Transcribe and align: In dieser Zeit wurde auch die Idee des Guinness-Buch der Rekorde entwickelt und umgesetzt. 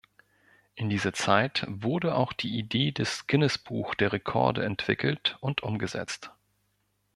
In 0.73 0.89
dieser 0.89 1.13
Zeit 1.13 1.63
wurde 1.67 2.15
auch 2.15 2.33
die 2.33 2.57
Idee 2.57 2.91
des 2.91 3.27
Guinness-Buch 3.27 3.93
der 3.93 4.13
Rekorde 4.13 4.65
entwickelt 4.65 5.37
und 5.41 5.61
umgesetzt. 5.61 6.31